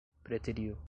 [0.23, 0.77] preteriu